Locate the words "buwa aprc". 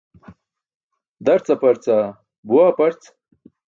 2.47-3.01